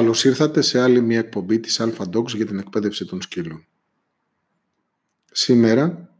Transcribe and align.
Καλώς 0.00 0.24
ήρθατε 0.24 0.60
σε 0.60 0.80
άλλη 0.80 1.00
μια 1.00 1.18
εκπομπή 1.18 1.60
της 1.60 1.80
Alpha 1.80 2.04
Dogs 2.10 2.26
για 2.26 2.46
την 2.46 2.58
εκπαίδευση 2.58 3.04
των 3.04 3.22
σκύλων. 3.22 3.66
Σήμερα 5.32 6.14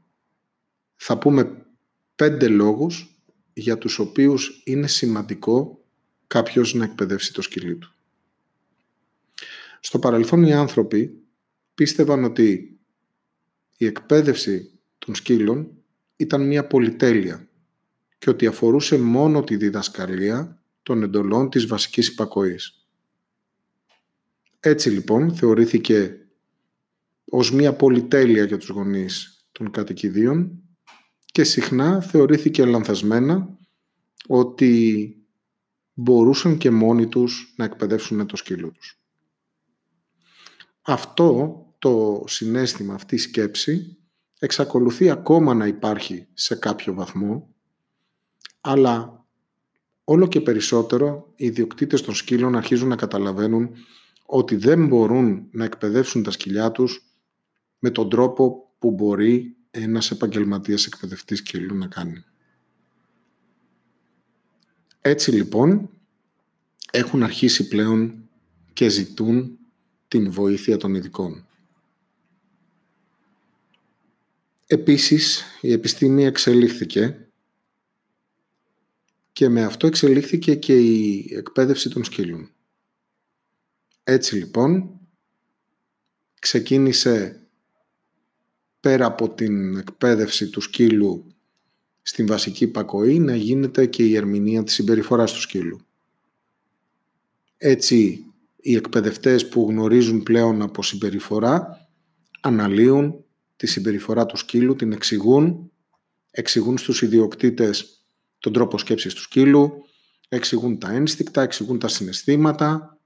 θα 0.96 1.18
πούμε 1.18 1.66
πέντε 2.14 2.48
λόγους 2.48 3.20
για 3.52 3.78
τους 3.78 3.98
οποίους 3.98 4.62
είναι 4.64 4.86
σημαντικό 4.86 5.84
κάποιος 6.26 6.74
να 6.74 6.84
εκπαιδεύσει 6.84 7.32
το 7.32 7.42
σκυλί 7.42 7.76
του. 7.76 7.94
Στο 9.80 9.98
παρελθόν 9.98 10.42
οι 10.42 10.52
άνθρωποι 10.52 11.22
πίστευαν 11.74 12.24
ότι 12.24 12.78
η 13.76 13.86
εκπαίδευση 13.86 14.78
των 14.98 15.14
σκύλων 15.14 15.72
ήταν 16.16 16.46
μια 16.46 16.66
πολυτέλεια 16.66 17.48
και 18.18 18.30
ότι 18.30 18.46
αφορούσε 18.46 18.98
μόνο 18.98 19.44
τη 19.44 19.56
διδασκαλία 19.56 20.62
των 20.82 21.02
εντολών 21.02 21.50
της 21.50 21.66
βασικής 21.66 22.08
υπακοής. 22.08 22.79
Έτσι 24.60 24.90
λοιπόν 24.90 25.34
θεωρήθηκε 25.34 26.26
ως 27.24 27.52
μία 27.52 27.74
πολυτέλεια 27.74 28.44
για 28.44 28.58
τους 28.58 28.68
γονείς 28.68 29.44
των 29.52 29.70
κατοικιδίων 29.70 30.62
και 31.24 31.44
συχνά 31.44 32.00
θεωρήθηκε 32.00 32.64
λανθασμένα 32.64 33.58
ότι 34.26 35.14
μπορούσαν 35.94 36.58
και 36.58 36.70
μόνοι 36.70 37.06
τους 37.06 37.54
να 37.56 37.64
εκπαιδεύσουν 37.64 38.26
το 38.26 38.36
σκύλο 38.36 38.70
τους. 38.70 39.00
Αυτό 40.82 41.56
το 41.78 42.24
συνέστημα, 42.26 42.94
αυτή 42.94 43.14
η 43.14 43.18
σκέψη 43.18 43.98
εξακολουθεί 44.38 45.10
ακόμα 45.10 45.54
να 45.54 45.66
υπάρχει 45.66 46.26
σε 46.34 46.54
κάποιο 46.54 46.94
βαθμό, 46.94 47.54
αλλά 48.60 49.24
όλο 50.04 50.28
και 50.28 50.40
περισσότερο 50.40 51.32
οι 51.36 51.46
ιδιοκτήτες 51.46 52.02
των 52.02 52.14
σκύλων 52.14 52.56
αρχίζουν 52.56 52.88
να 52.88 52.96
καταλαβαίνουν 52.96 53.70
ότι 54.32 54.56
δεν 54.56 54.86
μπορούν 54.86 55.48
να 55.50 55.64
εκπαιδεύσουν 55.64 56.22
τα 56.22 56.30
σκυλιά 56.30 56.70
τους 56.70 57.04
με 57.78 57.90
τον 57.90 58.08
τρόπο 58.10 58.74
που 58.78 58.90
μπορεί 58.90 59.56
ένας 59.70 60.10
επαγγελματίας 60.10 60.86
εκπαιδευτής 60.86 61.38
σκύλου 61.38 61.76
να 61.76 61.86
κάνει. 61.86 62.24
Έτσι 65.00 65.30
λοιπόν 65.30 65.90
έχουν 66.90 67.22
αρχίσει 67.22 67.68
πλέον 67.68 68.28
και 68.72 68.88
ζητούν 68.88 69.58
την 70.08 70.30
βοήθεια 70.30 70.76
των 70.76 70.94
ειδικών. 70.94 71.46
Επίσης 74.66 75.44
η 75.60 75.72
επιστήμη 75.72 76.24
εξελίχθηκε 76.24 77.28
και 79.32 79.48
με 79.48 79.62
αυτό 79.62 79.86
εξελίχθηκε 79.86 80.54
και 80.54 80.78
η 80.78 81.28
εκπαίδευση 81.32 81.90
των 81.90 82.04
σκύλων. 82.04 82.50
Έτσι 84.02 84.36
λοιπόν 84.36 85.00
ξεκίνησε 86.40 87.46
πέρα 88.80 89.06
από 89.06 89.30
την 89.30 89.76
εκπαίδευση 89.76 90.48
του 90.48 90.60
σκύλου 90.60 91.34
στην 92.02 92.26
βασική 92.26 92.64
υπακοή 92.64 93.18
να 93.18 93.36
γίνεται 93.36 93.86
και 93.86 94.04
η 94.04 94.16
ερμηνεία 94.16 94.64
της 94.64 94.74
συμπεριφοράς 94.74 95.32
του 95.32 95.40
σκύλου. 95.40 95.80
Έτσι 97.56 98.24
οι 98.56 98.74
εκπαιδευτές 98.74 99.48
που 99.48 99.66
γνωρίζουν 99.68 100.22
πλέον 100.22 100.62
από 100.62 100.82
συμπεριφορά 100.82 101.88
αναλύουν 102.40 103.24
τη 103.56 103.66
συμπεριφορά 103.66 104.26
του 104.26 104.36
σκύλου, 104.36 104.74
την 104.74 104.92
εξηγούν, 104.92 105.72
εξηγούν 106.30 106.78
στους 106.78 107.02
ιδιοκτήτες 107.02 108.04
τον 108.38 108.52
τρόπο 108.52 108.78
σκέψης 108.78 109.14
του 109.14 109.20
σκύλου, 109.20 109.72
εξηγούν 110.28 110.78
τα 110.78 110.92
ένστικτα, 110.92 111.42
εξηγούν 111.42 111.78
τα 111.78 111.88
συναισθήματα, 111.88 112.99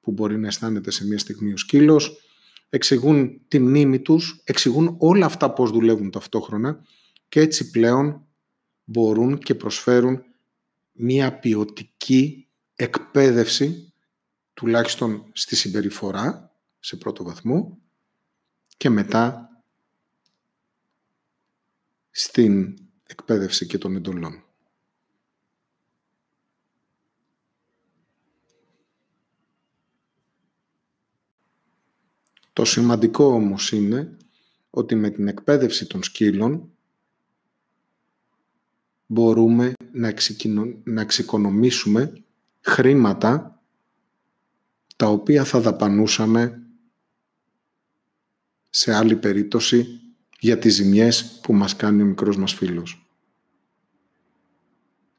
που 0.00 0.12
μπορεί 0.12 0.38
να 0.38 0.46
αισθάνεται 0.46 0.90
σε 0.90 1.06
μια 1.06 1.18
στιγμή 1.18 1.52
ο 1.52 1.56
σκύλος, 1.56 2.22
εξηγούν 2.68 3.40
τη 3.48 3.58
μνήμη 3.58 4.00
τους, 4.00 4.40
εξηγούν 4.44 4.96
όλα 4.98 5.26
αυτά 5.26 5.52
πώς 5.52 5.70
δουλεύουν 5.70 6.10
ταυτόχρονα 6.10 6.84
και 7.28 7.40
έτσι 7.40 7.70
πλέον 7.70 8.26
μπορούν 8.84 9.38
και 9.38 9.54
προσφέρουν 9.54 10.22
μια 10.92 11.38
ποιοτική 11.38 12.48
εκπαίδευση 12.74 13.92
τουλάχιστον 14.54 15.30
στη 15.32 15.56
συμπεριφορά 15.56 16.56
σε 16.78 16.96
πρώτο 16.96 17.24
βαθμό 17.24 17.78
και 18.76 18.90
μετά 18.90 19.48
στην 22.10 22.78
εκπαίδευση 23.06 23.66
και 23.66 23.78
των 23.78 23.96
εντολών. 23.96 24.47
Το 32.58 32.64
σημαντικό 32.64 33.24
όμως 33.24 33.72
είναι 33.72 34.16
ότι 34.70 34.94
με 34.94 35.10
την 35.10 35.28
εκπαίδευση 35.28 35.86
των 35.86 36.02
σκύλων 36.02 36.70
μπορούμε 39.06 39.72
να, 39.92 40.14
να 40.84 41.00
εξοικονομήσουμε 41.00 42.24
χρήματα 42.60 43.62
τα 44.96 45.06
οποία 45.06 45.44
θα 45.44 45.60
δαπανούσαμε 45.60 46.62
σε 48.70 48.94
άλλη 48.94 49.16
περίπτωση 49.16 50.00
για 50.38 50.58
τις 50.58 50.74
ζημιές 50.74 51.40
που 51.42 51.52
μας 51.52 51.76
κάνει 51.76 52.02
ο 52.02 52.04
μικρός 52.04 52.36
μας 52.36 52.54
φίλος. 52.54 53.08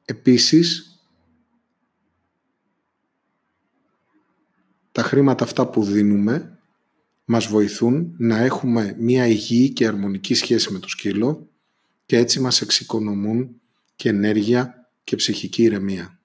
Επίσης, 0.05 0.99
τα 4.91 5.03
χρήματα 5.03 5.43
αυτά 5.43 5.67
που 5.67 5.83
δίνουμε 5.83 6.58
μας 7.31 7.47
βοηθούν 7.47 8.15
να 8.17 8.37
έχουμε 8.37 8.95
μία 8.99 9.27
υγιή 9.27 9.69
και 9.69 9.87
αρμονική 9.87 10.33
σχέση 10.33 10.71
με 10.73 10.79
το 10.79 10.89
σκύλο 10.89 11.49
και 12.05 12.17
έτσι 12.17 12.39
μας 12.39 12.61
εξοικονομούν 12.61 13.61
και 13.95 14.09
ενέργεια 14.09 14.91
και 15.03 15.15
ψυχική 15.15 15.63
ηρεμία. 15.63 16.19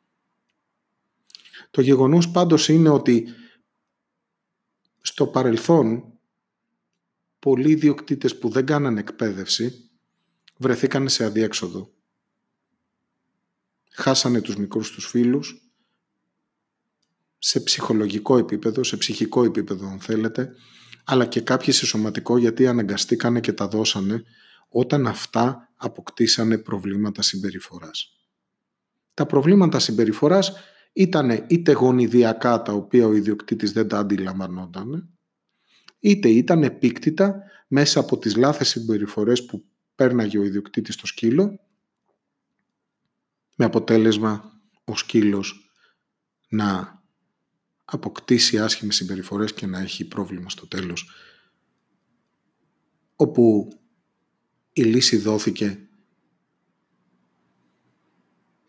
Το 1.70 1.80
γεγονός 1.80 2.30
πάντως 2.30 2.68
είναι 2.68 2.88
ότι 2.88 3.26
στο 5.00 5.26
παρελθόν 5.26 6.12
πολλοί 7.38 7.70
ιδιοκτήτες 7.70 8.38
που 8.38 8.48
δεν 8.48 8.66
κάνανε 8.66 9.00
εκπαίδευση 9.00 9.90
βρεθήκαν 10.56 11.08
σε 11.08 11.24
αδιέξοδο. 11.24 11.92
Χάσανε 13.90 14.40
τους 14.40 14.56
μικρούς 14.56 14.90
τους 14.90 15.06
φίλους 15.06 15.62
σε 17.38 17.60
ψυχολογικό 17.60 18.38
επίπεδο, 18.38 18.84
σε 18.84 18.96
ψυχικό 18.96 19.44
επίπεδο 19.44 19.86
αν 19.86 20.00
θέλετε, 20.00 20.54
αλλά 21.04 21.26
και 21.26 21.40
κάποιοι 21.40 21.72
σε 21.72 21.86
σωματικό 21.86 22.38
γιατί 22.38 22.66
αναγκαστήκανε 22.66 23.40
και 23.40 23.52
τα 23.52 23.68
δώσανε 23.68 24.24
όταν 24.68 25.06
αυτά 25.06 25.72
αποκτήσανε 25.76 26.58
προβλήματα 26.58 27.22
συμπεριφοράς. 27.22 28.16
Τα 29.14 29.26
προβλήματα 29.26 29.78
συμπεριφοράς 29.78 30.52
ήταν 30.92 31.44
είτε 31.48 31.72
γονιδιακά 31.72 32.62
τα 32.62 32.72
οποία 32.72 33.06
ο 33.06 33.12
ιδιοκτήτης 33.14 33.72
δεν 33.72 33.88
τα 33.88 33.98
αντιλαμβανόταν, 33.98 35.08
είτε 35.98 36.28
ήταν 36.28 36.62
επίκτητα 36.62 37.42
μέσα 37.68 38.00
από 38.00 38.18
τις 38.18 38.36
λάθες 38.36 38.68
συμπεριφορές 38.68 39.44
που 39.44 39.64
πέρναγε 39.94 40.38
ο 40.38 40.44
ιδιοκτήτης 40.44 40.94
στο 40.94 41.06
σκύλο, 41.06 41.60
με 43.56 43.64
αποτέλεσμα 43.64 44.52
ο 44.84 44.96
σκύλος 44.96 45.70
να 46.48 47.02
αποκτήσει 47.84 48.58
άσχημες 48.58 48.96
συμπεριφορές 48.96 49.54
και 49.54 49.66
να 49.66 49.78
έχει 49.78 50.04
πρόβλημα 50.04 50.50
στο 50.50 50.66
τέλος. 50.66 51.10
Όπου 53.16 53.72
η 54.72 54.82
λύση 54.82 55.16
δόθηκε 55.16 55.88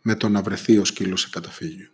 με 0.01 0.15
το 0.15 0.29
να 0.29 0.41
βρεθεί 0.41 0.77
ο 0.77 0.85
σκύλος 0.85 1.21
σε 1.21 1.29
καταφύγιο. 1.29 1.89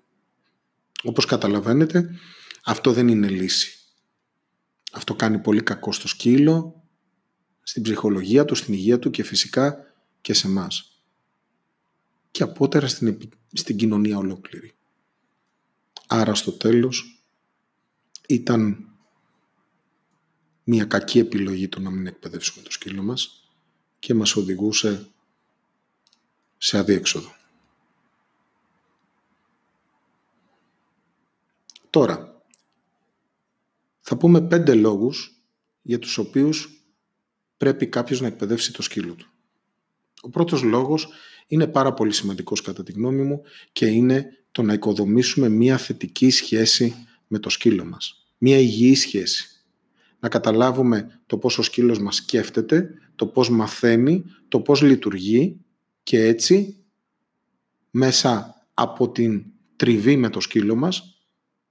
Όπως 1.03 1.25
καταλαβαίνετε, 1.25 2.19
αυτό 2.63 2.94
δεν 2.94 3.07
είναι 3.07 3.29
λύση. 3.29 3.75
Αυτό 4.91 5.15
κάνει 5.15 5.39
πολύ 5.39 5.63
κακό 5.63 5.91
στο 5.91 6.07
σκύλο, 6.07 6.83
στην 7.63 7.83
ψυχολογία 7.83 8.45
του, 8.45 8.56
στην 8.56 8.74
υγεία 8.74 9.00
του 9.00 9.09
και 9.09 9.24
φυσικά 9.24 9.77
και 10.21 10.33
σε 10.33 10.50
μας. 10.50 11.03
Και 12.31 12.44
απότερα 12.44 12.88
στην, 12.88 13.17
στην 13.53 13.77
κοινωνία 13.77 14.17
ολόκληρη. 14.17 14.75
Άρα 16.13 16.34
στο 16.36 16.52
τέλος 16.52 17.24
ήταν 18.28 18.90
μια 20.63 20.86
κακή 20.86 21.19
επιλογή 21.19 21.68
το 21.68 21.80
να 21.80 21.90
μην 21.90 22.08
εκπαιδεύσουμε 22.08 22.63
το 22.63 22.72
σκύλο 22.72 23.04
μας 23.04 23.50
και 24.00 24.13
μας 24.13 24.36
οδηγούσε 24.36 25.10
σε 26.58 26.78
αδίέξοδο. 26.78 27.36
Τώρα, 31.90 32.44
θα 34.00 34.18
πούμε 34.18 34.42
πέντε 34.42 34.74
λόγους 34.74 35.42
για 35.81 36.00
τους 36.00 36.18
οποίους 36.18 36.84
πρέπει 37.58 37.88
κάποιος 37.88 38.22
να 38.22 38.28
εκπαιδεύσει 38.28 38.74
το 38.74 38.81
σκύλο 38.81 39.13
του. 39.13 39.28
Ο 40.22 40.30
πρώτος 40.30 40.62
λόγος 40.62 41.08
είναι 41.48 41.68
πάρα 41.68 41.94
πολύ 41.94 42.13
σημαντικός 42.13 42.62
κατά 42.62 42.84
τη 42.84 42.92
γνώμη 42.92 43.24
μου 43.24 43.42
και 43.72 43.86
είναι 43.86 44.40
το 44.51 44.62
να 44.62 44.74
οικοδομήσουμε 44.74 45.50
μία 45.50 45.77
θετική 45.77 46.30
σχέση 46.30 46.95
με 47.27 47.39
το 47.39 47.50
σκύλο 47.50 47.86
μας. 47.86 48.27
Μία 48.38 48.57
υγιή 48.57 48.95
σχέση. 48.95 49.45
Να 50.19 50.30
καταλάβουμε 50.30 51.21
το 51.25 51.38
πώς 51.38 51.57
ο 51.57 51.62
σκύλος 51.62 52.00
μας 52.00 52.15
σκέφτεται, 52.15 52.94
το 53.15 53.27
πώς 53.27 53.50
μαθαίνει, 53.50 54.24
το 54.48 54.59
πώς 54.59 54.81
λειτουργεί 54.81 55.59
και 56.03 56.25
έτσι 56.25 56.83
μέσα 57.92 58.56
από 58.74 59.12
την 59.12 59.45
τριβή 59.75 60.18
με 60.18 60.30
το 60.30 60.39
σκύλο 60.39 60.75
μας, 60.75 61.21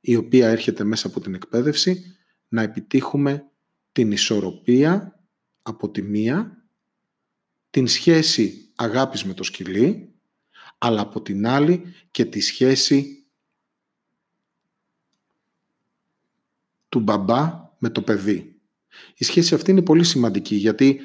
η 0.00 0.16
οποία 0.16 0.48
έρχεται 0.48 0.84
μέσα 0.84 1.06
από 1.06 1.20
την 1.20 1.34
εκπαίδευση, 1.34 2.04
να 2.48 2.62
επιτύχουμε 2.62 3.44
την 3.92 4.12
ισορροπία 4.12 5.20
από 5.62 5.90
τη 5.90 6.02
μία, 6.02 6.64
την 7.70 7.86
σχέση 7.86 8.72
αγάπης 8.74 9.24
με 9.24 9.34
το 9.34 9.42
σκυλί, 9.42 10.09
αλλά 10.82 11.00
από 11.00 11.22
την 11.22 11.46
άλλη 11.46 11.94
και 12.10 12.24
τη 12.24 12.40
σχέση 12.40 13.24
του 16.88 17.00
μπαμπά 17.00 17.70
με 17.78 17.90
το 17.90 18.02
παιδί. 18.02 18.60
Η 19.14 19.24
σχέση 19.24 19.54
αυτή 19.54 19.70
είναι 19.70 19.82
πολύ 19.82 20.04
σημαντική 20.04 20.54
γιατί 20.54 21.00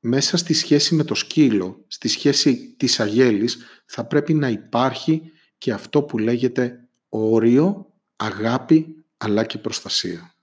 μέσα 0.00 0.36
στη 0.36 0.54
σχέση 0.54 0.94
με 0.94 1.04
το 1.04 1.14
σκύλο, 1.14 1.84
στη 1.86 2.08
σχέση 2.08 2.74
της 2.76 3.00
αγέλης, 3.00 3.58
θα 3.86 4.04
πρέπει 4.04 4.34
να 4.34 4.48
υπάρχει 4.48 5.32
και 5.58 5.72
αυτό 5.72 6.02
που 6.02 6.18
λέγεται 6.18 6.88
όριο, 7.08 7.92
αγάπη, 8.16 9.04
αλλά 9.16 9.44
και 9.44 9.58
προστασία. 9.58 10.34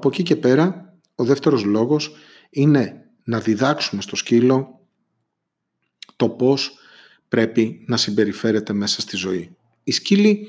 Από 0.00 0.08
εκεί 0.08 0.22
και 0.22 0.36
πέρα, 0.36 0.94
ο 1.14 1.24
δεύτερος 1.24 1.64
λόγος 1.64 2.14
είναι 2.50 3.10
να 3.24 3.40
διδάξουμε 3.40 4.02
στο 4.02 4.16
σκύλο 4.16 4.86
το 6.16 6.28
πώς 6.28 6.78
πρέπει 7.28 7.84
να 7.86 7.96
συμπεριφέρεται 7.96 8.72
μέσα 8.72 9.00
στη 9.00 9.16
ζωή. 9.16 9.56
Οι 9.84 9.92
σκύλοι 9.92 10.48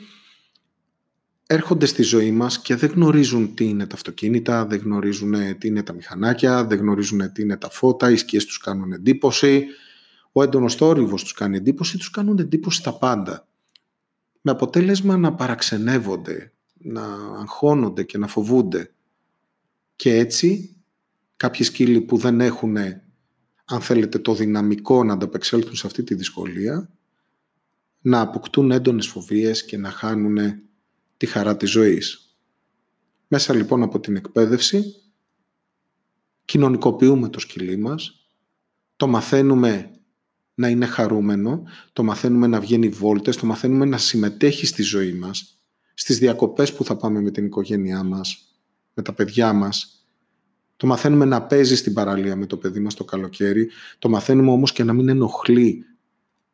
έρχονται 1.48 1.86
στη 1.86 2.02
ζωή 2.02 2.32
μας 2.32 2.62
και 2.62 2.76
δεν 2.76 2.90
γνωρίζουν 2.90 3.56
τι 3.56 3.66
είναι 3.66 3.88
τα 3.88 3.96
αυτοκίνητα, 3.96 4.66
δεν 4.66 4.80
γνωρίζουν 4.80 5.58
τι 5.58 5.68
είναι 5.68 5.84
τα 5.84 5.94
μηχανάκια, 5.94 6.66
δεν 6.66 6.80
γνωρίζουν 6.80 7.32
τι 7.32 7.42
είναι 7.42 7.58
τα 7.58 7.70
φώτα, 7.70 8.12
οι 8.12 8.16
σκιές 8.16 8.46
τους 8.46 8.58
κάνουν 8.58 8.92
εντύπωση, 8.92 9.66
ο 10.32 10.44
έντονος 10.44 10.76
θόρυβος 10.76 11.24
τους 11.24 11.34
κάνει 11.34 11.58
εντύπωση, 11.58 11.98
τους 11.98 12.10
κάνουν 12.10 12.40
εντύπωση 12.40 12.84
τα 12.84 12.98
πάντα. 12.98 13.48
Με 14.42 14.52
αποτέλεσμα 14.52 15.18
να 15.18 15.34
παραξενεύονται, 15.34 16.54
να 16.74 17.04
αγχώνονται 17.40 18.04
και 18.04 18.18
να 18.18 18.28
φοβούνται. 18.28 18.92
Και 20.02 20.16
έτσι 20.16 20.76
κάποιοι 21.36 21.66
σκύλοι 21.66 22.02
που 22.02 22.18
δεν 22.18 22.42
έχουν, 22.42 22.78
αν 23.66 23.82
θέλετε, 23.82 24.20
το 24.20 24.34
δυναμικό 24.34 25.04
να 25.04 25.14
ανταπεξέλθουν 25.14 25.76
σε 25.76 25.88
αυτή 25.88 26.04
τη 26.04 26.16
δυσκολία, 26.16 26.90
να 28.02 28.20
αποκτούν 28.20 28.72
έντονες 28.72 29.08
φοβίες 29.08 29.66
και 29.66 29.78
να 29.78 29.90
χάνουν 29.90 30.38
τη 31.18 31.26
χαρά 31.26 31.58
της 31.58 31.70
ζωής. 31.70 32.38
Μέσα 33.28 33.54
λοιπόν 33.54 33.84
από 33.84 34.00
την 34.00 34.16
εκπαίδευση 34.16 34.84
κοινωνικοποιούμε 36.46 37.30
το 37.30 37.40
σκυλί 37.40 37.78
μας, 37.78 38.30
το 38.96 39.08
μαθαίνουμε 39.08 39.92
να 40.54 40.70
είναι 40.70 40.86
χαρούμενο, 40.86 41.64
το 41.94 42.04
μαθαίνουμε 42.04 42.48
να 42.48 42.60
βγαίνει 42.60 42.90
βόλτες, 42.90 43.38
το 43.38 43.46
μαθαίνουμε 43.46 43.86
να 43.86 43.98
συμμετέχει 43.98 44.66
στη 44.66 44.82
ζωή 44.82 45.14
μας, 45.14 45.62
στις 45.94 46.20
διακοπές 46.20 46.74
που 46.74 46.84
θα 46.84 46.96
πάμε 46.96 47.22
με 47.22 47.32
την 47.32 47.46
οικογένειά 47.46 48.04
μας, 48.04 48.46
με 48.94 49.04
τα 49.04 49.14
παιδιά 49.14 49.54
μας. 49.54 50.06
Το 50.78 50.88
μαθαίνουμε 50.88 51.26
να 51.26 51.42
παίζει 51.42 51.76
στην 51.76 51.94
παραλία 51.94 52.36
με 52.36 52.46
το 52.46 52.58
παιδί 52.58 52.80
μας 52.80 52.96
το 52.96 53.04
καλοκαίρι, 53.04 53.70
το 54.00 54.10
μαθαίνουμε 54.10 54.52
όμως 54.52 54.72
και 54.72 54.84
να 54.84 54.94
μην 54.94 55.10
ενοχλεί 55.10 55.86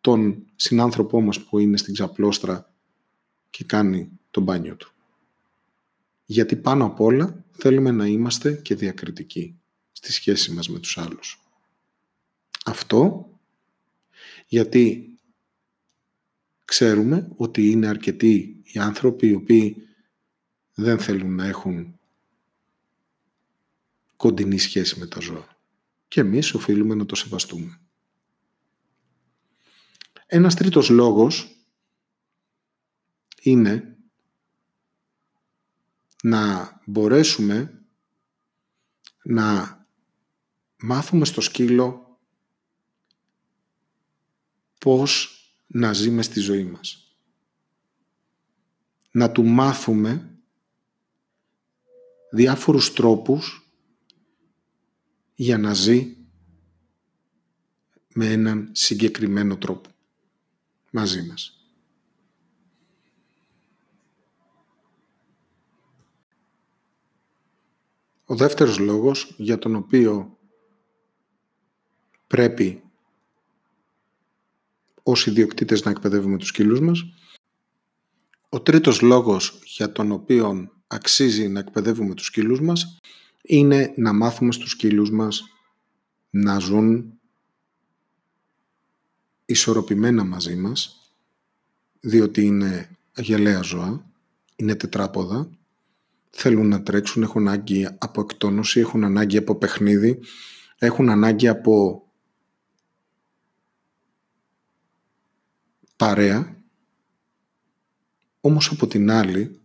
τον 0.01 0.45
συνάνθρωπό 0.55 1.21
μας 1.21 1.43
που 1.43 1.59
είναι 1.59 1.77
στην 1.77 1.93
ξαπλώστρα 1.93 2.73
και 3.49 3.63
κάνει 3.63 4.09
το 4.31 4.41
μπάνιο 4.41 4.75
του. 4.75 4.91
Γιατί 6.25 6.55
πάνω 6.55 6.85
απ' 6.85 7.01
όλα 7.01 7.45
θέλουμε 7.51 7.91
να 7.91 8.05
είμαστε 8.05 8.53
και 8.53 8.75
διακριτικοί 8.75 9.59
στη 9.91 10.11
σχέση 10.11 10.51
μας 10.51 10.69
με 10.69 10.79
τους 10.79 10.97
άλλους. 10.97 11.41
Αυτό 12.65 13.29
γιατί 14.47 15.11
ξέρουμε 16.65 17.27
ότι 17.35 17.69
είναι 17.69 17.87
αρκετοί 17.87 18.61
οι 18.63 18.79
άνθρωποι 18.79 19.27
οι 19.27 19.33
οποίοι 19.33 19.87
δεν 20.73 20.99
θέλουν 20.99 21.35
να 21.35 21.45
έχουν 21.45 21.96
κοντινή 24.17 24.57
σχέση 24.57 24.99
με 24.99 25.07
τα 25.07 25.19
ζώα. 25.19 25.57
Και 26.07 26.19
εμείς 26.19 26.53
οφείλουμε 26.53 26.95
να 26.95 27.05
το 27.05 27.15
σεβαστούμε. 27.15 27.81
Ένας 30.25 30.55
τρίτος 30.55 30.89
λόγος 30.89 31.57
είναι 33.41 33.97
να 36.23 36.71
μπορέσουμε 36.85 37.85
να 39.23 39.77
μάθουμε 40.77 41.25
στο 41.25 41.41
σκύλο 41.41 42.19
πώς 44.79 45.31
να 45.67 45.93
ζει 45.93 46.21
στη 46.21 46.39
ζωή 46.39 46.63
μας. 46.63 47.17
Να 49.11 49.31
του 49.31 49.43
μάθουμε 49.43 50.39
διάφορους 52.31 52.93
τρόπους 52.93 53.66
για 55.39 55.57
να 55.57 55.73
ζει 55.73 56.15
με 58.13 58.31
έναν 58.31 58.69
συγκεκριμένο 58.71 59.57
τρόπο 59.57 59.89
μαζί 60.91 61.21
μας. 61.27 61.67
Ο 68.25 68.35
δεύτερος 68.35 68.77
λόγος 68.77 69.33
για 69.37 69.57
τον 69.57 69.75
οποίο 69.75 70.37
πρέπει 72.27 72.83
ως 75.03 75.27
ιδιοκτήτες 75.27 75.83
να 75.83 75.91
εκπαιδεύουμε 75.91 76.37
τους 76.37 76.47
σκύλους 76.47 76.79
μας. 76.79 77.05
Ο 78.49 78.61
τρίτος 78.61 79.01
λόγος 79.01 79.59
για 79.65 79.91
τον 79.91 80.11
οποίο 80.11 80.71
αξίζει 80.87 81.47
να 81.47 81.59
εκπαιδεύουμε 81.59 82.13
τους 82.13 82.25
σκύλους 82.25 82.61
μας 82.61 82.99
είναι 83.41 83.93
να 83.97 84.13
μάθουμε 84.13 84.51
στους 84.51 84.71
σκύλους 84.71 85.11
μας 85.11 85.43
να 86.29 86.59
ζουν 86.59 87.19
ισορροπημένα 89.45 90.23
μαζί 90.23 90.55
μας, 90.55 91.11
διότι 91.99 92.45
είναι 92.45 92.97
γελαία 93.15 93.61
ζώα, 93.61 94.11
είναι 94.55 94.75
τετράποδα 94.75 95.57
θέλουν 96.39 96.67
να 96.67 96.83
τρέξουν, 96.83 97.23
έχουν 97.23 97.47
ανάγκη 97.47 97.87
από 97.97 98.21
εκτόνωση, 98.21 98.79
έχουν 98.79 99.03
ανάγκη 99.03 99.37
από 99.37 99.55
παιχνίδι, 99.55 100.19
έχουν 100.77 101.09
ανάγκη 101.09 101.47
από 101.47 102.03
παρέα. 105.95 106.55
Όμως 108.41 108.71
από 108.71 108.87
την 108.87 109.11
άλλη, 109.11 109.59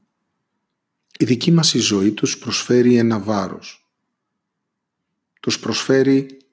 η 1.22 1.24
δική 1.24 1.50
μας 1.50 1.74
η 1.74 1.78
ζωή 1.78 2.12
τους 2.12 2.38
προσφέρει 2.38 2.96
ένα 2.96 3.18
βάρος. 3.18 3.92
Τους 5.40 5.58
προσφέρει 5.58 6.46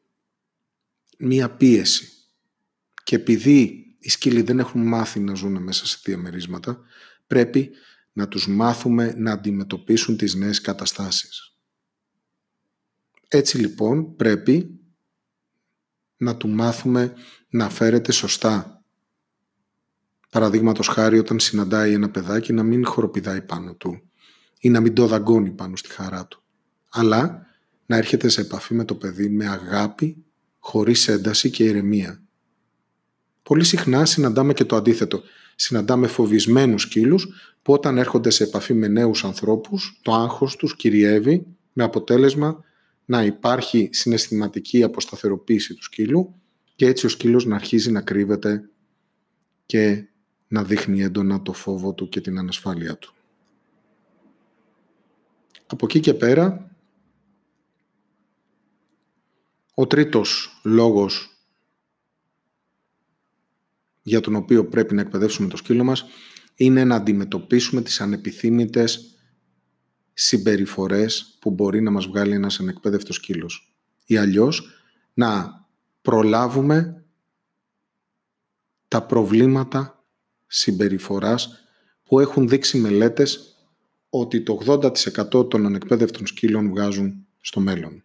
μία 1.18 1.50
πίεση. 1.50 2.10
Και 3.04 3.16
επειδή 3.16 3.86
οι 4.00 4.10
σκύλοι 4.10 4.42
δεν 4.42 4.60
έχουν 4.60 4.88
μάθει 4.88 5.20
να 5.20 5.34
ζουν 5.34 5.64
μέσα 5.64 5.88
σε 5.88 6.00
διαμερίσματα, 6.04 6.82
πρέπει 7.28 7.70
να 8.14 8.28
τους 8.28 8.48
μάθουμε 8.48 9.14
να 9.18 9.32
αντιμετωπίσουν 9.32 10.18
τις 10.18 10.36
νέες 10.36 10.62
καταστάσεις. 10.62 11.58
Έτσι 13.28 13.58
λοιπόν 13.58 14.16
πρέπει 14.16 14.80
να 16.18 16.38
του 16.38 16.48
μάθουμε 16.48 17.14
να 17.50 17.70
φέρεται 17.70 18.12
σωστά. 18.12 18.84
Παραδείγματος 20.30 20.88
χάρη 20.88 21.20
όταν 21.20 21.40
συναντάει 21.40 21.94
ένα 21.94 22.10
παιδάκι 22.10 22.54
να 22.54 22.64
μην 22.64 22.86
χοροπηδάει 22.86 23.42
πάνω 23.42 23.76
του 23.76 24.09
ή 24.60 24.70
να 24.70 24.80
μην 24.80 24.94
το 24.94 25.08
δαγκώνει 25.08 25.50
πάνω 25.50 25.75
στη 25.75 25.89
χαρά 25.89 26.28
του. 26.28 26.44
Αλλά 26.89 27.46
να 27.86 27.98
έρχεται 27.98 28.30
σε 28.30 28.42
επαφή 28.42 28.74
με 28.74 28.86
το 28.86 28.96
παιδί 28.96 29.30
με 29.30 29.48
αγάπη, 29.48 30.25
χωρίς 30.60 31.08
ένταση 31.08 31.50
και 31.50 31.63
ηρεμία. 31.63 32.22
Πολύ 33.44 33.63
συχνά 33.63 34.06
συναντάμε 34.06 34.54
και 34.54 34.66
το 34.66 34.75
αντίθετο. 34.75 35.22
Συναντάμε 35.56 36.08
φοβισμένους 36.08 36.82
σκύλους 36.82 37.28
που 37.62 37.74
όταν 37.74 37.98
έρχονται 37.98 38.30
σε 38.30 38.44
επαφή 38.44 38.74
με 38.74 38.88
νέους 38.88 39.24
ανθρώπους, 39.24 40.00
το 40.01 40.13
άγχος 40.13 40.56
τους 40.56 40.75
κυριεύει 40.75 41.46
με 41.74 41.84
αποτέλεσμα 41.84 42.63
να 43.06 43.24
υπάρχει 43.24 43.89
συναισθηματική 43.92 44.84
αποσταθεροποίηση 44.84 45.74
του 45.74 45.84
σκύλου 45.84 46.36
και 46.75 46.86
έτσι 46.86 47.06
ο 47.06 47.10
σκύλος 47.10 47.46
να 47.46 47.56
αρχίζει 47.56 47.92
να 47.92 48.01
κρύβεται 48.01 48.70
και 49.66 50.08
να 50.48 50.63
δείχνει 50.63 51.01
έντονα 51.01 51.42
το 51.42 51.54
φόβο 51.54 51.94
του 51.94 52.10
και 52.10 52.22
την 52.22 52.38
ανασφάλεια 52.38 52.98
του. 52.98 53.13
Από 55.72 55.86
εκεί 55.86 56.00
και 56.00 56.14
πέρα 56.14 56.70
Ο 59.74 59.88
τρίτος 59.88 60.60
λόγος 60.64 61.30
για 64.02 64.22
τον 64.22 64.36
οποίο 64.36 64.66
πρέπει 64.68 64.94
να 64.94 65.02
εκπαιδεύσουμε 65.02 65.48
το 65.48 65.58
σκύλο 65.58 65.84
μας 65.84 66.06
είναι 66.56 66.84
να 66.84 66.96
αντιμετωπίσουμε 66.96 67.82
τις 67.82 68.02
ανεπιθύμητες 68.02 69.18
συμπεριφορές 70.14 71.38
που 71.40 71.52
μπορεί 71.52 71.82
να 71.82 71.92
μας 71.92 72.06
βγάλει 72.06 72.34
ένας 72.34 72.60
ανεκπαίδευτος 72.60 73.16
σκύλος. 73.16 73.76
Ή 74.06 74.18
αλλιώς 74.18 74.70
να 75.14 75.54
προλάβουμε 76.02 77.06
τα 78.88 79.06
προβλήματα 79.06 80.06
συμπεριφοράς 80.48 81.64
που 82.04 82.20
έχουν 82.20 82.48
δείξει 82.48 82.78
μελέτες 82.78 83.59
ότι 84.10 84.42
το 84.42 84.60
80% 84.66 85.50
των 85.50 85.66
ανεκπαίδευτων 85.66 86.28
σκύλων 86.28 86.70
βγάζουν 86.70 87.28
στο 87.42 87.60
μέλλον. 87.60 88.04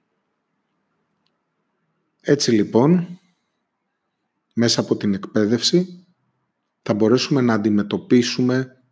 Έτσι 2.20 2.50
λοιπόν, 2.50 3.18
μέσα 4.54 4.80
από 4.80 4.96
την 4.96 5.14
εκπαίδευση 5.14 6.06
θα 6.82 6.94
μπορέσουμε 6.94 7.40
να 7.40 7.54
αντιμετωπίσουμε 7.54 8.82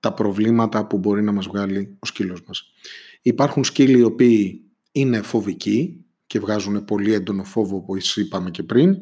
τα 0.00 0.14
προβλήματα 0.14 0.86
που 0.86 0.98
μπορεί 0.98 1.22
να 1.22 1.32
μας 1.32 1.46
βγάλει 1.46 1.96
ο 1.98 2.06
σκύλος 2.06 2.42
μας. 2.46 2.72
Υπάρχουν 3.22 3.64
σκύλοι 3.64 3.98
οι 3.98 4.02
οποίοι 4.02 4.64
είναι 4.92 5.22
φοβικοί 5.22 6.04
και 6.26 6.38
βγάζουν 6.38 6.84
πολύ 6.84 7.12
έντονο 7.12 7.44
φόβο 7.44 7.76
όπως 7.76 8.16
είπαμε 8.16 8.50
και 8.50 8.62
πριν 8.62 8.96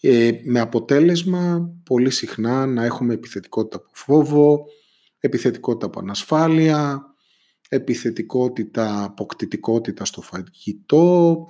ε, 0.00 0.30
με 0.44 0.60
αποτέλεσμα 0.60 1.70
πολύ 1.84 2.10
συχνά 2.10 2.66
να 2.66 2.84
έχουμε 2.84 3.14
επιθετικότητα 3.14 3.76
από 3.76 3.90
φόβο, 3.92 4.64
επιθετικότητα 5.20 5.86
από 5.86 6.00
ανασφάλεια, 6.00 7.14
επιθετικότητα, 7.68 9.04
αποκτητικότητα 9.04 10.04
στο 10.04 10.22
φαγητό 10.22 11.46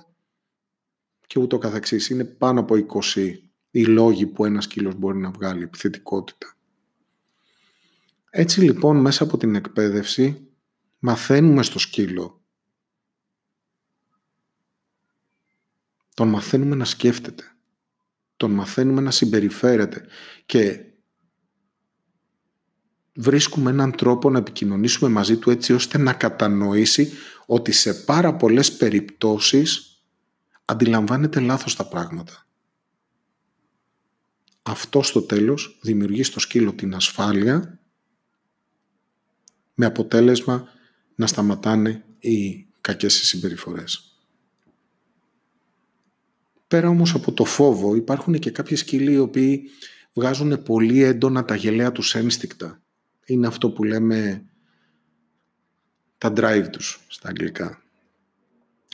και 1.27 1.39
ούτω 1.39 1.57
καθεξής. 1.57 2.09
Είναι 2.09 2.25
πάνω 2.25 2.59
από 2.59 2.75
20 3.15 3.33
οι 3.71 3.85
λόγοι 3.85 4.27
που 4.27 4.45
ένας 4.45 4.63
σκύλος 4.63 4.95
μπορεί 4.95 5.17
να 5.17 5.31
βγάλει 5.31 5.63
επιθετικότητα. 5.63 6.55
Έτσι 8.29 8.61
λοιπόν 8.61 8.97
μέσα 8.97 9.23
από 9.23 9.37
την 9.37 9.55
εκπαίδευση 9.55 10.47
μαθαίνουμε 10.99 11.63
στο 11.63 11.79
σκύλο. 11.79 12.41
Τον 16.13 16.27
μαθαίνουμε 16.27 16.75
να 16.75 16.85
σκέφτεται. 16.85 17.43
Τον 18.37 18.51
μαθαίνουμε 18.51 19.01
να 19.01 19.11
συμπεριφέρεται. 19.11 20.05
Και 20.45 20.90
βρίσκουμε 23.13 23.69
έναν 23.69 23.91
τρόπο 23.91 24.29
να 24.29 24.37
επικοινωνήσουμε 24.37 25.09
μαζί 25.09 25.37
του 25.37 25.49
έτσι 25.49 25.73
ώστε 25.73 25.97
να 25.97 26.13
κατανοήσει 26.13 27.11
ότι 27.45 27.71
σε 27.71 27.93
πάρα 27.93 28.35
πολλές 28.35 28.71
περιπτώσεις 28.77 30.03
αντιλαμβάνεται 30.65 31.39
λάθος 31.39 31.75
τα 31.75 31.87
πράγματα. 31.87 32.45
Αυτό 34.63 35.01
στο 35.01 35.21
τέλος 35.21 35.79
δημιουργεί 35.81 36.23
στο 36.23 36.39
σκύλο 36.39 36.73
την 36.73 36.95
ασφάλεια 36.95 37.79
με 39.73 39.85
αποτέλεσμα 39.85 40.67
να 41.15 41.27
σταματάνε 41.27 42.05
οι 42.19 42.67
κακές 42.81 43.13
συμπεριφορές. 43.13 44.15
Πέρα 46.67 46.89
όμως 46.89 47.13
από 47.13 47.31
το 47.31 47.45
φόβο 47.45 47.95
υπάρχουν 47.95 48.39
και 48.39 48.51
κάποιοι 48.51 48.77
σκύλοι 48.77 49.11
οι 49.11 49.17
οποίοι 49.17 49.69
βγάζουν 50.13 50.63
πολύ 50.63 51.03
έντονα 51.03 51.45
τα 51.45 51.55
γελαία 51.55 51.91
τους 51.91 52.15
ένστικτα. 52.15 52.81
Είναι 53.25 53.47
αυτό 53.47 53.69
που 53.69 53.83
λέμε 53.83 54.43
τα 56.17 56.33
drive 56.35 56.67
τους 56.71 57.05
στα 57.07 57.27
αγγλικά. 57.27 57.81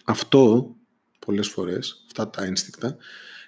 Αυτό 0.03 0.75
πολλές 1.19 1.47
φορές, 1.47 2.03
αυτά 2.05 2.29
τα 2.29 2.43
ένστικτα, 2.43 2.97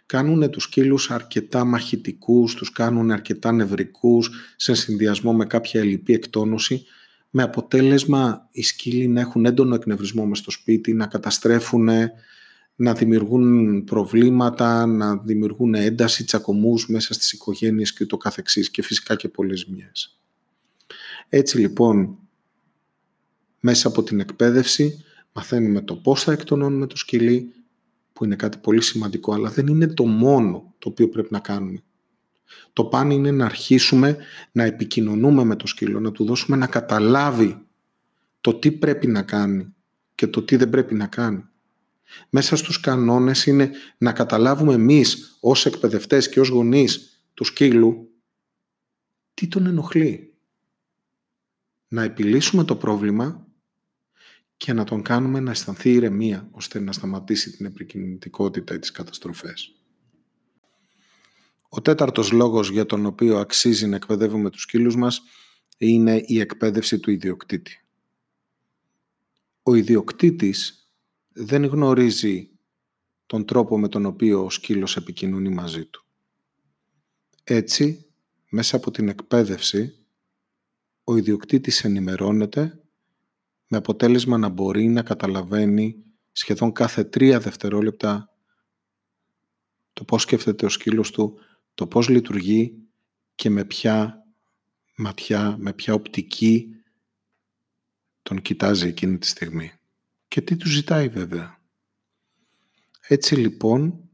κάνουν 0.06 0.50
τους 0.50 0.64
σκύλους 0.64 1.12
αρκετά 1.12 1.66
μαχητικούς, 1.66 2.54
τους 2.54 2.72
κάνουν 2.72 3.12
αρκετά 3.12 3.52
νευρικούς 3.52 4.32
σε 4.56 4.74
συνδυασμό 4.74 5.34
με 5.34 5.46
κάποια 5.46 5.82
ελλειπή 5.82 6.14
εκτόνωση 6.14 6.86
με 7.30 7.44
αποτέλεσμα 7.44 8.48
οι 8.52 8.62
σκύλοι 8.62 9.08
να 9.08 9.20
έχουν 9.20 9.46
έντονο 9.46 9.76
εκνευρισμό 9.76 10.26
μες 10.26 10.38
στο 10.38 10.52
σπίτι, 10.52 10.94
να 10.94 11.08
καταστρέφουν, 11.08 11.90
να 12.76 12.94
δημιουργούν 12.94 13.84
προβλήματα, 13.84 14.86
να 14.86 15.18
δημιουργούν 15.18 15.74
ένταση, 15.74 16.24
τσακωμούς 16.24 16.88
μέσα 16.90 17.14
στις 17.14 17.32
οικογένειες 17.32 17.94
και 17.94 18.06
το 18.06 18.18
καθεξής 18.18 18.72
και 18.72 18.82
φυσικά 18.82 19.16
και 19.16 19.30
πολλές 19.30 19.66
μιες. 19.66 20.20
Έτσι 21.30 21.58
λοιπόν, 21.58 22.18
μέσα 23.60 23.88
από 23.88 24.04
την 24.04 24.20
εκπαίδευση 24.20 25.04
μαθαίνουμε 25.34 25.82
το 25.82 25.96
πώς 25.96 26.24
θα 26.24 26.32
εκτονώνουμε 26.32 26.88
το 26.88 26.98
σκυλί, 26.98 27.54
που 28.14 28.26
είναι 28.26 28.36
κάτι 28.36 28.58
πολύ 28.58 28.82
σημαντικό, 28.82 29.34
αλλά 29.34 29.50
δεν 29.50 29.68
είναι 29.68 29.88
το 29.88 30.06
μόνο 30.06 30.74
το 30.80 30.90
οποίο 30.90 31.10
πρέπει 31.10 31.28
να 31.32 31.40
κάνουμε. 31.40 31.84
Το 32.74 32.86
πάνε 32.86 33.14
είναι 33.14 33.32
να 33.32 33.46
αρχίσουμε 33.46 34.18
να 34.52 34.64
επικοινωνούμε 34.64 35.44
με 35.44 35.56
το 35.56 35.68
σκύλο, 35.68 36.00
να 36.00 36.12
του 36.12 36.26
δώσουμε 36.26 36.58
να 36.58 36.68
καταλάβει 36.68 37.66
το 38.42 38.54
τι 38.54 38.72
πρέπει 38.72 39.08
να 39.08 39.22
κάνει 39.22 39.74
και 40.16 40.28
το 40.28 40.42
τι 40.42 40.56
δεν 40.56 40.70
πρέπει 40.70 40.96
να 40.96 41.08
κάνει. 41.08 41.44
Μέσα 42.30 42.56
στους 42.56 42.80
κανόνες 42.80 43.46
είναι 43.46 43.72
να 43.98 44.12
καταλάβουμε 44.12 44.74
εμείς 44.74 45.38
ως 45.40 45.66
εκπαιδευτές 45.66 46.30
και 46.30 46.40
ως 46.40 46.48
γονείς 46.48 47.24
του 47.34 47.44
σκύλου 47.44 48.10
τι 49.34 49.48
τον 49.48 49.66
ενοχλεί. 49.66 50.29
Να 51.92 52.04
επιλύσουμε 52.04 52.64
το 52.64 52.76
πρόβλημα 52.76 53.48
και 54.58 54.74
να 54.74 54.84
τον 54.84 55.02
κάνουμε 55.02 55.40
να 55.40 55.52
αισθανθεί 55.52 55.92
ηρεμία 55.92 56.48
ώστε 56.52 56.80
να 56.80 56.92
σταματήσει 56.92 57.52
την 57.52 57.66
επικοινωνικότητα 57.66 58.74
ή 58.74 58.80
τις 58.80 58.92
καταστροφές. 58.92 59.74
Ο 61.70 61.82
τέταρτος 61.82 62.32
λόγος 62.32 62.70
για 62.70 62.86
τον 62.86 63.06
οποίο 63.06 63.38
αξίζει 63.38 63.88
να 63.88 63.96
εκπαιδεύουμε 63.96 64.50
τους 64.50 64.62
σκύλους 64.62 64.96
μας 64.96 65.22
είναι 65.78 66.24
η 66.26 66.40
εκπαίδευση 66.40 67.00
του 67.00 67.12
ιδιοκτήτη. 67.12 67.84
Ο 69.64 69.76
ιδιοκτήτης 69.76 70.90
δεν 71.30 71.66
γνωρίζει 71.66 72.50
τον 73.26 73.46
τρόπο 73.46 73.80
με 73.80 73.88
τον 73.88 74.06
οποίο 74.06 74.46
ο 74.46 74.50
σκύλος 74.50 74.98
επικοινωνεί 74.98 75.50
μαζί 75.50 75.86
του. 75.86 76.06
Έτσι, 77.44 78.06
μέσα 78.50 78.76
από 78.76 78.92
την 78.92 79.08
εκπαίδευση, 79.08 79.99
ο 81.10 81.18
ιδιοκτήτης 81.18 81.84
ενημερώνεται 81.84 82.80
με 83.68 83.78
αποτέλεσμα 83.78 84.38
να 84.38 84.50
μπορεί 84.50 84.88
να 84.88 85.02
καταλαβαίνει 85.02 86.04
σχεδόν 86.32 86.72
κάθε 86.72 87.04
τρία 87.04 87.40
δευτερόλεπτα 87.40 88.30
το 89.94 90.04
πώς 90.04 90.22
σκέφτεται 90.22 90.66
ο 90.66 90.70
σκύλος 90.70 91.12
του 91.12 91.40
το 91.74 91.88
πώς 91.88 92.10
λειτουργεί 92.10 92.74
και 93.36 93.50
με 93.50 93.66
ποια 93.66 94.24
ματιά, 94.96 95.56
με 95.60 95.74
ποια 95.74 95.94
οπτική 95.94 96.68
τον 98.22 98.42
κοιτάζει 98.42 98.88
εκείνη 98.88 99.18
τη 99.18 99.28
στιγμή. 99.28 99.72
Και 100.28 100.42
τι 100.42 100.56
τους 100.56 100.72
ζητάει 100.72 101.08
βέβαια. 101.08 101.62
Έτσι 103.08 103.36
λοιπόν 103.36 104.10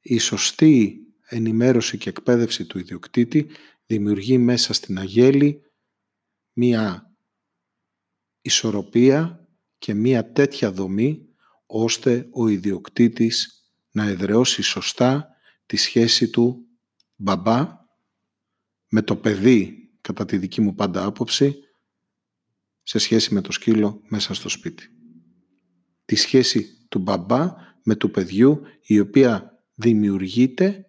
η 0.00 0.18
σωστή 0.18 1.00
ενημέρωση 1.28 1.98
και 1.98 2.08
εκπαίδευση 2.08 2.64
του 2.64 2.78
ιδιοκτήτη 2.78 3.46
δημιουργεί 3.86 4.38
μέσα 4.38 4.72
στην 4.72 4.98
αγέλη 4.98 5.62
μία 6.58 7.12
ισορροπία 8.40 9.48
και 9.78 9.94
μία 9.94 10.32
τέτοια 10.32 10.72
δομή 10.72 11.28
ώστε 11.66 12.28
ο 12.30 12.48
ιδιοκτήτης 12.48 13.68
να 13.90 14.04
εδραιώσει 14.04 14.62
σωστά 14.62 15.28
τη 15.66 15.76
σχέση 15.76 16.30
του 16.30 16.66
μπαμπά 17.16 17.76
με 18.88 19.02
το 19.02 19.16
παιδί, 19.16 19.90
κατά 20.00 20.24
τη 20.24 20.38
δική 20.38 20.60
μου 20.60 20.74
πάντα 20.74 21.04
άποψη, 21.04 21.56
σε 22.82 22.98
σχέση 22.98 23.34
με 23.34 23.40
το 23.40 23.52
σκύλο 23.52 24.00
μέσα 24.08 24.34
στο 24.34 24.48
σπίτι. 24.48 24.88
Τη 26.04 26.16
σχέση 26.16 26.86
του 26.88 26.98
μπαμπά 26.98 27.54
με 27.82 27.94
του 27.94 28.10
παιδιού, 28.10 28.62
η 28.82 29.00
οποία 29.00 29.62
δημιουργείται 29.74 30.86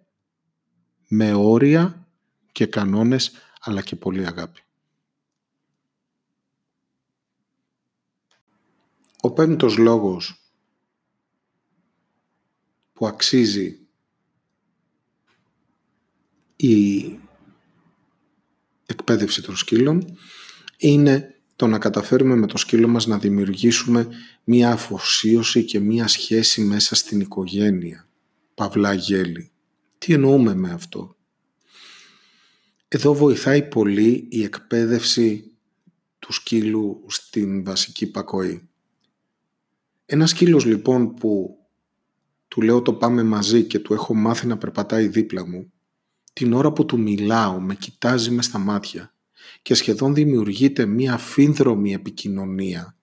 με 1.07 1.33
όρια 1.33 2.07
και 2.51 2.65
κανόνες, 2.65 3.31
αλλά 3.59 3.81
και 3.81 3.95
πολύ 3.95 4.27
αγάπη. 4.27 4.61
Ο 9.21 9.31
πέμπτος 9.31 9.77
λόγος 9.77 10.51
που 12.93 13.07
αξίζει 13.07 13.79
η 16.55 17.19
εκπαίδευση 18.85 19.41
των 19.41 19.55
σκύλων 19.55 20.17
είναι 20.77 21.41
το 21.55 21.67
να 21.67 21.79
καταφέρουμε 21.79 22.35
με 22.35 22.47
το 22.47 22.57
σκύλο 22.57 22.87
μας 22.87 23.05
να 23.07 23.19
δημιουργήσουμε 23.19 24.07
μία 24.43 24.71
αφοσίωση 24.71 25.63
και 25.65 25.79
μία 25.79 26.07
σχέση 26.07 26.61
μέσα 26.61 26.95
στην 26.95 27.19
οικογένεια. 27.19 28.07
Παυλά 28.55 28.93
γέλη. 28.93 29.51
Τι 29.97 30.13
εννοούμε 30.13 30.55
με 30.55 30.71
αυτό; 30.71 31.15
Εδώ 32.87 33.13
βοηθάει 33.13 33.67
πολύ 33.67 34.27
η 34.29 34.43
εκπαίδευση 34.43 35.51
του 36.19 36.33
σκύλου 36.33 37.05
στην 37.07 37.63
βασική 37.63 38.11
πακοή. 38.11 38.68
Ένας 40.11 40.29
σκύλος 40.29 40.65
λοιπόν 40.65 41.13
που 41.13 41.57
του 42.47 42.61
λέω 42.61 42.81
το 42.81 42.93
πάμε 42.93 43.23
μαζί 43.23 43.63
και 43.63 43.79
του 43.79 43.93
έχω 43.93 44.13
μάθει 44.13 44.47
να 44.47 44.57
περπατάει 44.57 45.07
δίπλα 45.07 45.47
μου, 45.47 45.71
την 46.33 46.53
ώρα 46.53 46.71
που 46.73 46.85
του 46.85 46.99
μιλάω 46.99 47.59
με 47.59 47.75
κοιτάζει 47.75 48.31
μες 48.31 48.45
στα 48.45 48.57
μάτια 48.57 49.13
και 49.61 49.73
σχεδόν 49.73 50.13
δημιουργείται 50.13 50.85
μία 50.85 51.13
αφήνδρομη 51.13 51.93
επικοινωνία 51.93 52.97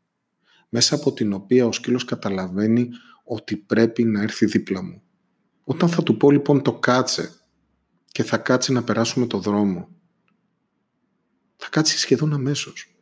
μέσα 0.69 0.95
από 0.95 1.13
την 1.13 1.33
οποία 1.33 1.67
ο 1.67 1.73
σκύλος 1.73 2.05
καταλαβαίνει 2.05 2.89
ότι 3.25 3.57
πρέπει 3.57 4.05
να 4.05 4.23
έρθει 4.23 4.47
δίπλα 4.47 4.83
μου. 4.83 5.03
Όταν 5.65 5.89
θα 5.89 6.03
του 6.03 6.17
πω 6.17 6.31
λοιπόν 6.31 6.63
το 6.63 6.73
κάτσε 6.73 7.35
και 8.13 8.23
θα 8.23 8.39
κάτσει 8.39 8.73
να 8.73 8.85
περάσουμε 8.85 9.27
το 9.27 9.39
δρόμο, 9.39 9.89
θα 11.57 11.69
κάτσει 11.71 11.99
σχεδόν 11.99 12.33
αμέσως. 12.33 12.97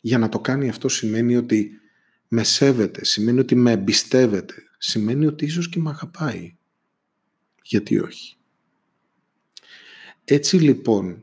Για 0.00 0.18
να 0.18 0.28
το 0.28 0.40
κάνει 0.40 0.68
αυτό 0.68 0.88
σημαίνει 0.88 1.36
ότι 1.36 1.80
με 2.28 2.44
σέβεται, 2.44 3.04
σημαίνει 3.04 3.38
ότι 3.38 3.54
με 3.54 3.72
εμπιστεύεται, 3.72 4.54
σημαίνει 4.78 5.26
ότι 5.26 5.44
ίσως 5.44 5.68
και 5.68 5.80
με 5.80 5.90
αγαπάει. 5.90 6.56
Γιατί 7.62 7.98
όχι; 7.98 8.36
Έτσι 10.24 10.56
λοιπόν, 10.56 11.22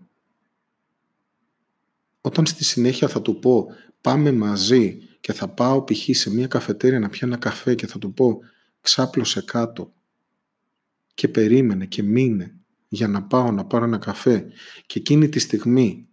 όταν 2.21 2.45
στη 2.45 2.63
συνέχεια 2.63 3.07
θα 3.07 3.21
του 3.21 3.39
πω 3.39 3.67
πάμε 4.01 4.31
μαζί 4.31 4.99
και 5.19 5.33
θα 5.33 5.47
πάω 5.47 5.83
π.χ. 5.83 6.15
σε 6.15 6.33
μια 6.33 6.47
καφετέρια 6.47 6.99
να 6.99 7.09
πιω 7.09 7.27
ένα 7.27 7.37
καφέ 7.37 7.75
και 7.75 7.87
θα 7.87 7.99
του 7.99 8.13
πω 8.13 8.39
ξάπλωσε 8.81 9.41
κάτω 9.41 9.93
και 11.13 11.27
περίμενε 11.27 11.85
και 11.85 12.03
μείνε 12.03 12.55
για 12.87 13.07
να 13.07 13.23
πάω 13.23 13.51
να 13.51 13.65
πάρω 13.65 13.85
ένα 13.85 13.97
καφέ 13.97 14.51
και 14.85 14.99
εκείνη 14.99 15.29
τη 15.29 15.39
στιγμή 15.39 16.07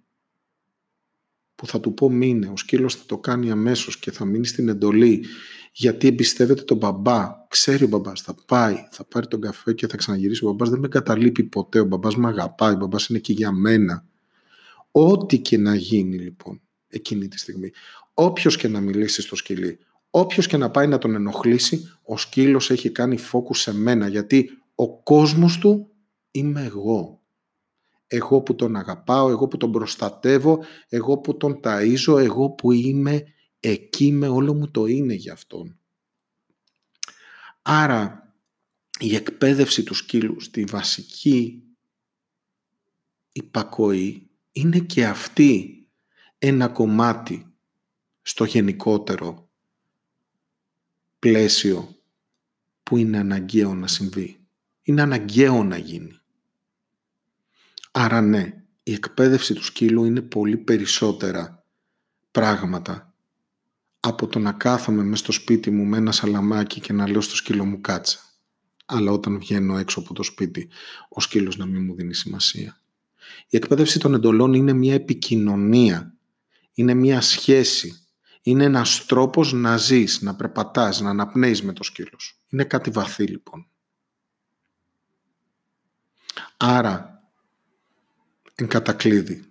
που 1.62 1.68
θα 1.68 1.80
του 1.80 1.94
πω 1.94 2.10
μείνε, 2.10 2.48
ο 2.48 2.56
σκύλος 2.56 2.94
θα 2.94 3.02
το 3.06 3.18
κάνει 3.18 3.50
αμέσως 3.50 3.98
και 3.98 4.10
θα 4.10 4.24
μείνει 4.24 4.46
στην 4.46 4.68
εντολή 4.68 5.24
γιατί 5.72 6.08
εμπιστεύεται 6.08 6.62
τον 6.62 6.76
μπαμπά, 6.76 7.28
ξέρει 7.48 7.84
ο 7.84 7.86
μπαμπάς, 7.86 8.20
θα 8.20 8.34
πάει, 8.46 8.76
θα 8.90 9.04
πάρει 9.04 9.26
τον 9.26 9.40
καφέ 9.40 9.72
και 9.72 9.86
θα 9.86 9.96
ξαναγυρίσει. 9.96 10.44
Ο 10.44 10.48
μπαμπάς 10.48 10.70
δεν 10.70 10.78
με 10.78 10.88
καταλείπει 10.88 11.42
ποτέ, 11.42 11.80
ο 11.80 11.84
μπαμπάς 11.84 12.16
με 12.16 12.28
αγαπάει, 12.28 12.72
ο 12.72 12.76
μπαμπάς 12.76 13.06
είναι 13.06 13.18
εκεί 13.18 13.32
για 13.32 13.52
μένα. 13.52 14.04
Ό,τι 14.90 15.38
και 15.38 15.58
να 15.58 15.74
γίνει 15.74 16.18
λοιπόν 16.18 16.60
εκείνη 16.88 17.28
τη 17.28 17.38
στιγμή, 17.38 17.70
όποιος 18.14 18.56
και 18.56 18.68
να 18.68 18.80
μιλήσει 18.80 19.22
στο 19.22 19.36
σκυλί, 19.36 19.78
όποιος 20.10 20.46
και 20.46 20.56
να 20.56 20.70
πάει 20.70 20.86
να 20.86 20.98
τον 20.98 21.14
ενοχλήσει, 21.14 21.88
ο 22.02 22.16
σκύλος 22.16 22.70
έχει 22.70 22.90
κάνει 22.90 23.16
φόκου 23.16 23.54
σε 23.54 23.74
μένα 23.74 24.08
γιατί 24.08 24.50
ο 24.74 25.02
κόσμος 25.02 25.58
του 25.58 25.90
είμαι 26.30 26.64
εγώ 26.64 27.21
εγώ 28.14 28.42
που 28.42 28.54
τον 28.54 28.76
αγαπάω, 28.76 29.30
εγώ 29.30 29.48
που 29.48 29.56
τον 29.56 29.72
προστατεύω, 29.72 30.64
εγώ 30.88 31.18
που 31.18 31.36
τον 31.36 31.60
ταΐζω, 31.62 32.18
εγώ 32.18 32.50
που 32.50 32.72
είμαι 32.72 33.24
εκεί 33.60 34.12
με 34.12 34.28
όλο 34.28 34.54
μου 34.54 34.70
το 34.70 34.86
είναι 34.86 35.14
για 35.14 35.32
αυτόν. 35.32 35.78
Άρα 37.62 38.34
η 38.98 39.14
εκπαίδευση 39.14 39.82
του 39.82 39.94
σκύλου 39.94 40.40
στη 40.40 40.64
βασική 40.64 41.62
υπακοή 43.32 44.30
είναι 44.52 44.78
και 44.78 45.06
αυτή 45.06 45.76
ένα 46.38 46.68
κομμάτι 46.68 47.54
στο 48.22 48.44
γενικότερο 48.44 49.50
πλαίσιο 51.18 51.96
που 52.82 52.96
είναι 52.96 53.18
αναγκαίο 53.18 53.74
να 53.74 53.86
συμβεί. 53.86 54.46
Είναι 54.82 55.02
αναγκαίο 55.02 55.64
να 55.64 55.76
γίνει. 55.76 56.21
Άρα 57.94 58.20
ναι, 58.20 58.64
η 58.82 58.92
εκπαίδευση 58.92 59.54
του 59.54 59.64
σκύλου 59.64 60.04
είναι 60.04 60.22
πολύ 60.22 60.56
περισσότερα 60.56 61.64
πράγματα 62.30 63.14
από 64.00 64.26
το 64.26 64.38
να 64.38 64.52
κάθομαι 64.52 65.02
μέσα 65.02 65.22
στο 65.22 65.32
σπίτι 65.32 65.70
μου 65.70 65.84
με 65.84 65.96
ένα 65.96 66.12
σαλαμάκι 66.12 66.80
και 66.80 66.92
να 66.92 67.08
λέω 67.08 67.20
στο 67.20 67.36
σκύλο 67.36 67.64
μου 67.64 67.80
κάτσε. 67.80 68.18
Αλλά 68.86 69.12
όταν 69.12 69.38
βγαίνω 69.38 69.78
έξω 69.78 70.00
από 70.00 70.14
το 70.14 70.22
σπίτι, 70.22 70.68
ο 71.08 71.20
σκύλος 71.20 71.56
να 71.56 71.66
μην 71.66 71.84
μου 71.84 71.94
δίνει 71.94 72.14
σημασία. 72.14 72.80
Η 73.48 73.56
εκπαίδευση 73.56 73.98
των 73.98 74.14
εντολών 74.14 74.52
είναι 74.52 74.72
μια 74.72 74.94
επικοινωνία. 74.94 76.14
Είναι 76.74 76.94
μια 76.94 77.20
σχέση. 77.20 78.06
Είναι 78.42 78.64
ένας 78.64 79.06
τρόπος 79.06 79.52
να 79.52 79.76
ζεις, 79.76 80.20
να 80.20 80.36
περπατάς, 80.36 81.00
να 81.00 81.10
αναπνέεις 81.10 81.62
με 81.62 81.72
το 81.72 81.82
σκύλος 81.82 82.40
Είναι 82.48 82.64
κάτι 82.64 82.90
βαθύ 82.90 83.24
λοιπόν. 83.24 83.66
Άρα 86.56 87.21
εν 88.54 88.66
κατακλείδη. 88.66 89.44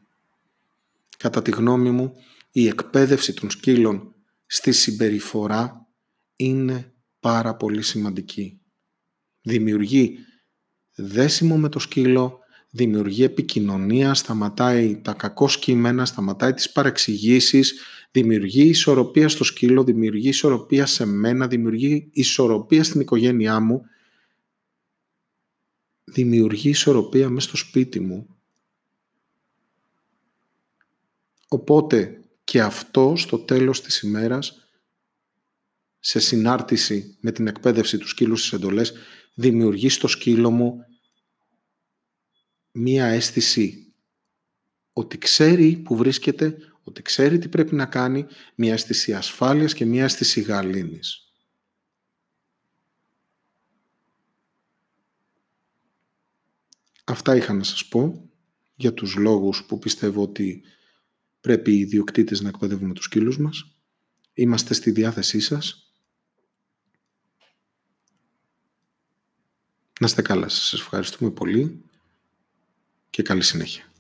Κατά 1.18 1.42
τη 1.42 1.52
γνώμη 1.52 1.92
μου, 1.92 2.14
η 2.52 2.68
εκπαίδευση 2.68 3.34
των 3.34 3.50
σκύλων 3.50 4.16
στη 4.46 4.72
συμπεριφορά 4.72 5.88
είναι 6.36 6.94
πάρα 7.20 7.56
πολύ 7.56 7.82
σημαντική. 7.82 8.62
Δημιουργεί 9.42 10.18
δέσιμο 10.96 11.58
με 11.58 11.70
το 11.70 11.80
σκύλο, 11.80 12.40
δημιουργεί 12.70 13.24
επικοινωνία, 13.24 14.14
σταματάει 14.14 15.02
τα 15.02 15.14
κακό 15.14 15.48
σκήμενα, 15.48 16.06
σταματάει 16.06 16.54
τις 16.54 16.72
παρεξηγήσεις, 16.72 17.82
δημιουργεί 18.12 18.64
ισορροπία 18.64 19.30
στο 19.30 19.44
σκύλο, 19.44 19.84
δημιουργεί 19.84 20.28
ισορροπία 20.28 20.86
σε 20.86 21.06
μένα, 21.06 21.48
δημιουργεί 21.48 22.10
ισορροπία 22.14 22.84
στην 22.84 23.02
οικογένειά 23.02 23.60
μου, 23.60 23.82
δημιουργεί 26.04 26.70
ισορροπία 26.70 27.30
μέσα 27.30 27.48
στο 27.48 27.58
σπίτι 27.58 28.00
μου 28.00 28.41
Οπότε 31.54 32.22
και 32.44 32.62
αυτό 32.62 33.14
στο 33.18 33.40
τέλος 33.40 33.82
της 33.82 34.02
ημέρας, 34.02 34.68
σε 36.00 36.20
συνάρτηση 36.20 37.18
με 37.22 37.32
την 37.32 37.48
εκπαίδευση 37.48 37.98
του 37.98 38.08
σκύλου 38.08 38.36
στις 38.36 38.54
εντολές, 38.54 38.94
δημιουργεί 39.34 39.90
στο 39.90 40.08
σκύλο 40.08 40.52
μου 40.52 40.86
μία 42.72 43.06
αίσθηση 43.06 43.94
ότι 44.94 45.18
ξέρει 45.18 45.78
που 45.78 45.96
βρίσκεται, 45.96 46.58
ότι 46.84 47.02
ξέρει 47.02 47.40
τι 47.40 47.48
πρέπει 47.48 47.76
να 47.76 47.86
κάνει, 47.86 48.26
μία 48.56 48.74
αίσθηση 48.74 49.14
ασφάλειας 49.14 49.74
και 49.74 49.86
μία 49.86 50.04
αίσθηση 50.04 50.42
γαλήνης. 50.42 51.34
Αυτά 57.04 57.36
είχα 57.36 57.54
να 57.54 57.64
σας 57.64 57.88
πω 57.88 58.30
για 58.76 58.94
τους 58.94 59.16
λόγους 59.16 59.66
που 59.66 59.80
πιστεύω 59.80 60.22
ότι 60.22 60.64
πρέπει 61.42 61.72
οι 61.72 61.80
ιδιοκτήτες 61.80 62.42
να 62.42 62.50
εκπαιδεύουμε 62.50 62.94
τους 62.94 63.06
σκύλους 63.06 63.38
μας. 63.38 63.76
Είμαστε 64.34 64.74
στη 64.74 64.92
διάθεσή 64.92 65.40
σας. 65.40 65.94
Να 70.00 70.08
είστε 70.08 70.22
καλά 70.22 70.48
σας. 70.48 70.68
Σας 70.68 70.80
ευχαριστούμε 70.80 71.32
πολύ 71.32 71.82
και 73.10 73.24
καλή 73.24 73.42
συνέχεια. 73.42 73.91